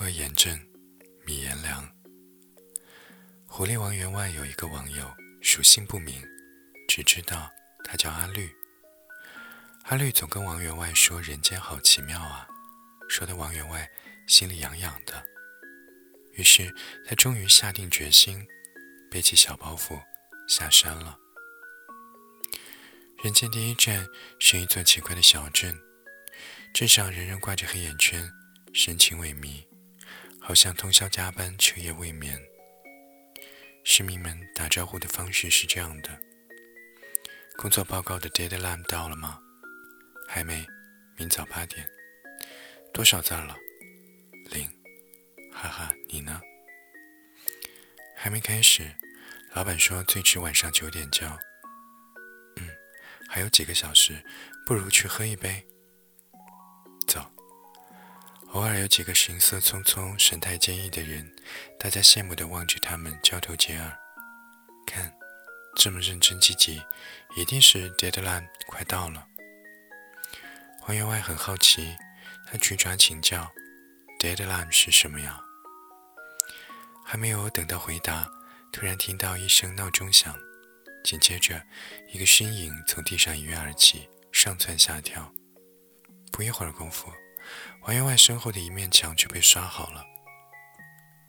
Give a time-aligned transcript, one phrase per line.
[0.00, 0.58] 拖延症，
[1.26, 1.86] 米颜良。
[3.46, 6.26] 狐狸王员外有一个网友，属性不明，
[6.88, 7.50] 只知道
[7.84, 8.50] 他叫阿绿。
[9.82, 12.48] 阿绿总跟王员外说人间好奇妙啊，
[13.10, 13.86] 说的王员外
[14.26, 15.22] 心里痒痒的。
[16.32, 16.74] 于是
[17.06, 18.42] 他终于下定决心，
[19.10, 20.00] 背起小包袱
[20.48, 21.18] 下山了。
[23.22, 24.08] 人间第一站
[24.38, 25.78] 是一座奇怪的小镇，
[26.72, 28.26] 镇上人人挂着黑眼圈。
[28.72, 29.66] 神情萎靡，
[30.50, 32.36] 好像通宵加班、彻夜未眠。
[33.84, 36.20] 市民们打招呼的方式是这样的
[37.56, 39.38] ：“工作报告的 deadline 到了吗
[40.26, 40.66] ？”“还没，
[41.16, 41.88] 明早八点。
[42.92, 43.56] ”“多少字了
[44.50, 44.68] ？”“零。
[45.54, 46.40] ”“哈哈，你呢
[48.18, 48.92] ？”“还没开始。”
[49.54, 51.28] 老板说最迟晚上九点交。
[52.56, 52.68] 嗯，
[53.28, 54.20] 还有几个小时，
[54.66, 55.64] 不如去喝一杯。
[58.52, 61.32] 偶尔有几个行色匆匆、神态坚毅的人，
[61.78, 63.96] 大家羡慕地望着他们，交头接耳。
[64.84, 65.12] 看，
[65.76, 66.82] 这么认真积极，
[67.36, 69.24] 一定是 deadline 快到了。
[70.80, 71.96] 黄员外很好奇，
[72.44, 73.48] 他举爪请教
[74.18, 75.40] ：“deadline 是什么呀？”
[77.06, 78.28] 还没有等到回答，
[78.72, 80.36] 突然听到一声闹钟响，
[81.04, 81.64] 紧接着，
[82.12, 85.32] 一个身影从地上一跃而起，上蹿下跳。
[86.32, 87.12] 不一会儿功夫。
[87.82, 90.04] 王员外身后的一面墙就被刷好了，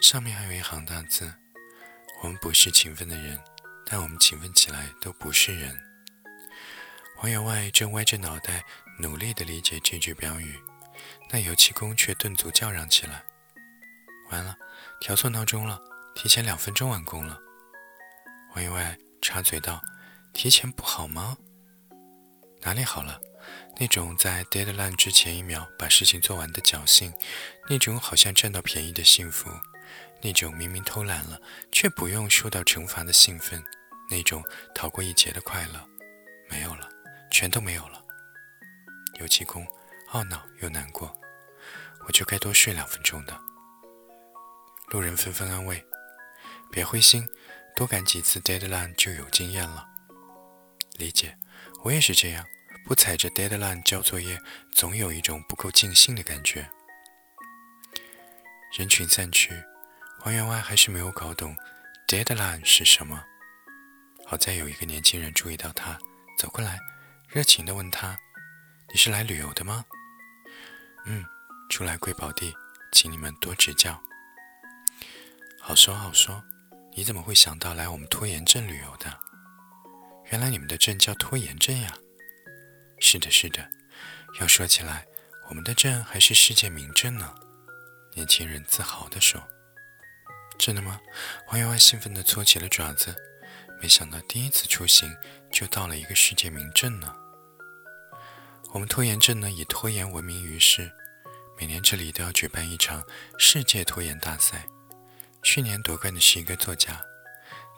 [0.00, 1.32] 上面还有一行大字
[2.22, 3.38] ：“我们不是勤奋的人，
[3.86, 5.78] 但我们勤奋起来都不是人。”
[7.20, 8.64] 王员外正歪着脑袋
[8.98, 10.58] 努力地理解这句标语，
[11.30, 13.22] 那油漆工却顿足叫嚷起来
[14.30, 14.56] ：“完了，
[15.00, 15.78] 调错闹钟了，
[16.14, 17.38] 提前两分钟完工了。”
[18.56, 19.80] 王员外插嘴道
[20.32, 21.36] ：“提前不好吗？
[22.62, 23.20] 哪里好了？”
[23.78, 27.12] 那种在 deadline 之前一秒把事情做完的侥幸，
[27.68, 29.50] 那种好像占到便宜的幸福，
[30.20, 33.62] 那种明明偷懒了却不用受到惩罚的兴奋，
[34.10, 34.42] 那种
[34.74, 35.88] 逃过一劫的快乐，
[36.50, 36.88] 没有了，
[37.30, 38.02] 全都没有了。
[39.20, 39.66] 油漆工
[40.12, 41.14] 懊恼又难过，
[42.06, 43.38] 我就该多睡两分钟的。
[44.88, 45.84] 路人纷纷安慰
[46.72, 47.28] ：“别灰心，
[47.76, 49.86] 多赶几次 deadline 就有经验了。”
[50.98, 51.36] 理解，
[51.84, 52.44] 我也是这样。
[52.88, 54.40] 不踩着 deadline 交作业，
[54.72, 56.66] 总有一种不够尽兴的感觉。
[58.78, 59.52] 人群散去，
[60.24, 61.54] 王员外还是没有搞懂
[62.06, 63.22] deadline 是什么。
[64.24, 65.98] 好在有一个年轻人注意到他，
[66.38, 66.78] 走过来，
[67.28, 68.18] 热情地问他
[68.88, 69.84] ：“你是来旅游的吗
[71.04, 71.22] ？”“嗯，
[71.68, 72.54] 初来贵宝地，
[72.92, 74.02] 请你们多指教。
[75.60, 76.42] ”“好说好说，
[76.96, 79.14] 你怎么会想到来我们拖延镇旅游的？
[80.30, 81.94] 原来你们的镇叫拖延镇呀。”
[83.00, 83.68] 是的，是的。
[84.40, 85.06] 要说起来，
[85.48, 87.34] 我们的镇还是世界名镇呢。
[88.14, 89.42] 年轻人自豪地说
[90.58, 91.00] ：“真的吗？”
[91.48, 93.14] 王员外兴奋地搓起了爪子。
[93.80, 95.16] 没想到第一次出行
[95.52, 97.14] 就到了一个世界名镇呢。
[98.72, 100.90] 我们拖延镇呢以拖延闻名于世，
[101.56, 103.02] 每年这里都要举办一场
[103.38, 104.66] 世界拖延大赛。
[105.42, 107.00] 去年夺冠的是一个作家，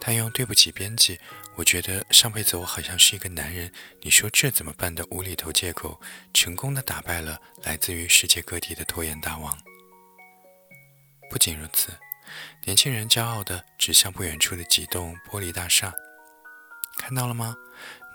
[0.01, 1.19] 他用“对不起，编辑”。
[1.55, 6.01] 我觉得上辈子我好像是一个男人，你说这怎么办的无厘头借口，
[6.33, 9.55] 成功的打败了来自于世界各地的拖延大王。
[11.29, 11.91] 不仅如此，
[12.65, 15.93] 年轻人骄傲的指向不远处的几栋玻璃大厦，
[16.97, 17.55] 看到了吗？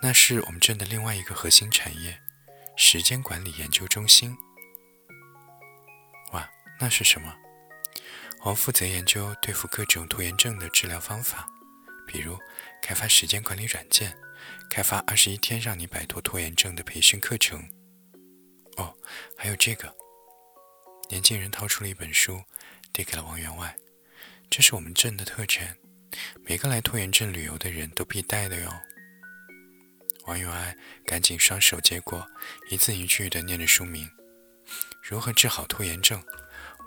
[0.01, 2.19] 那是我们镇的另外一个核心产业——
[2.75, 4.35] 时间管理研究中心。
[6.33, 6.47] 哇，
[6.79, 7.33] 那是什么？
[8.43, 11.47] 我负责研究对付各种拖延症的治疗方法，
[12.07, 12.39] 比如。
[12.79, 14.17] 开发时间管理软件，
[14.69, 17.59] 开发二十一天让你摆脱拖延症的培训课程。
[18.77, 18.95] 哦，
[19.35, 19.93] 还有这个。
[21.09, 22.41] 年轻人掏出了一本书，
[22.93, 23.75] 递给了王员外
[24.49, 25.75] ：“这是我们镇的特产，
[26.45, 28.71] 每个来拖延症旅游的人都必带的哟。”
[30.27, 32.25] 王员外赶紧双手接过，
[32.69, 34.09] 一字一句地念着书名
[35.03, 36.23] ：“如何治好拖延症？”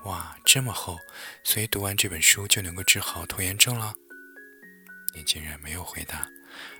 [0.05, 0.99] 哇，这么厚，
[1.45, 3.93] 所以读完这本书就能够治好拖延症了。
[5.15, 6.29] 年轻人没有回答，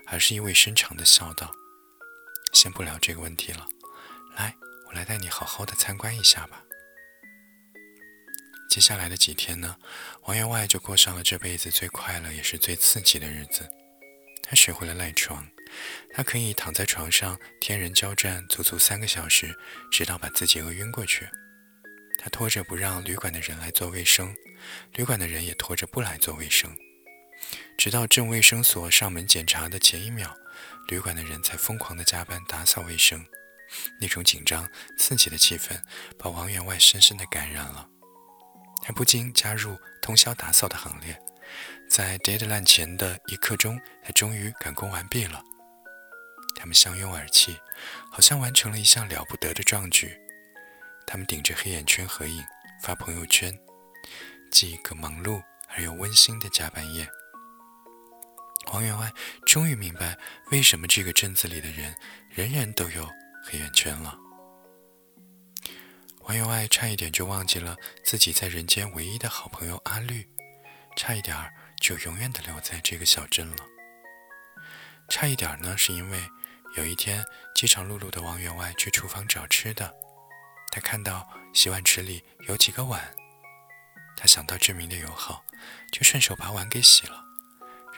[0.07, 1.53] 而是意味深长地笑道
[2.53, 3.67] ：“先不聊这个问题了，
[4.35, 4.55] 来，
[4.87, 6.63] 我来带你好好的参观一下吧。”
[8.69, 9.75] 接下来的几天呢，
[10.23, 13.69] 王员外就过上了这辈子最快乐也是最刺激的日子。
[14.43, 15.45] 他学会了赖床，
[16.13, 19.53] 他可以躺在床上天人交战足足三个小时，
[19.91, 21.27] 直到把自己饿晕过去。
[22.17, 24.33] 他拖着不让旅馆的人来做卫生，
[24.93, 26.73] 旅馆的人也拖着不来做卫生。
[27.81, 30.37] 直到镇卫生所上门检查的前一秒，
[30.89, 33.25] 旅馆的人才疯狂地加班打扫卫生。
[33.99, 34.69] 那种紧张
[34.99, 35.81] 刺激的气氛
[36.15, 37.89] 把王员外深深地感染了。
[38.83, 41.19] 他不禁加入通宵打扫的行列，
[41.89, 45.43] 在 deadline 前的一刻钟，他终于赶工完毕了。
[46.55, 47.57] 他们相拥而泣，
[48.11, 50.15] 好像完成了一项了不得的壮举。
[51.07, 52.43] 他们顶着黑眼圈合影，
[52.83, 53.51] 发朋友圈，
[54.51, 57.09] 记一个忙碌而又温馨的加班夜。
[58.67, 59.11] 王员外
[59.45, 60.17] 终于明白，
[60.51, 61.95] 为什么这个镇子里的人
[62.29, 63.09] 人人都有
[63.43, 64.17] 黑眼圈了。
[66.21, 70.25] 王员外差一点就忘记了自己在人间唯一的好朋友阿绿，
[70.95, 73.65] 差一点儿就永远的留在这个小镇了。
[75.09, 76.23] 差一点儿呢，是因为
[76.77, 77.25] 有一天
[77.55, 79.91] 饥肠辘辘的王员外去厨房找吃的，
[80.71, 83.13] 他看到洗碗池里有几个碗，
[84.15, 85.43] 他想到志明的友好，
[85.91, 87.21] 就顺手把碗给洗了，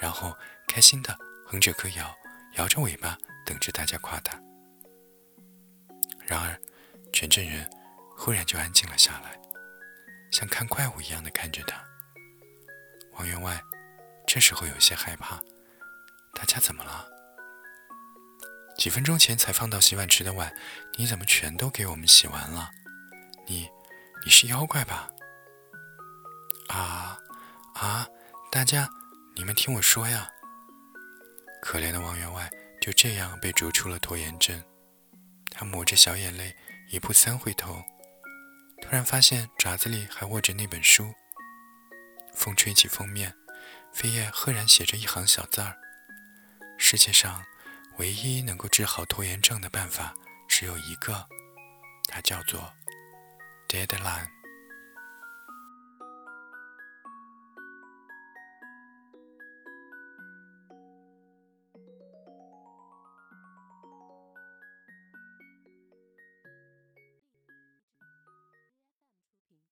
[0.04, 1.18] 然后开心的
[1.48, 2.14] 哼着歌谣，
[2.56, 4.38] 摇着尾巴等着大家夸他。
[6.28, 6.60] 然而，
[7.14, 7.70] 全镇人。
[8.18, 9.40] 忽然就安静了下来，
[10.32, 11.82] 像看怪物一样的看着他。
[13.14, 13.62] 王员外
[14.28, 15.42] 这时候有些害怕，
[16.34, 17.08] 大家怎么了？
[18.78, 20.54] 几分钟前才放到洗碗池的碗，
[20.98, 22.70] 你怎么全都给我们洗完了？
[23.48, 23.70] 你，
[24.26, 25.10] 你是妖怪吧？
[26.70, 27.18] 啊
[27.76, 28.08] 啊！
[28.52, 28.88] 大家，
[29.36, 30.30] 你们听我说呀！
[31.60, 32.48] 可怜的王员外
[32.80, 34.64] 就这样被逐出了拖延症，
[35.50, 36.56] 他抹着小眼泪，
[36.92, 37.84] 一步三回头。
[38.80, 41.12] 突然发现爪子里还握着那本书，
[42.36, 43.34] 风吹起封面，
[43.92, 45.76] 扉页赫然写着一行小字儿
[46.78, 47.44] ：“世界上
[47.98, 50.14] 唯一能够治好拖延症的办法
[50.48, 51.28] 只有一个，
[52.08, 52.72] 它叫做
[53.68, 54.28] deadline。”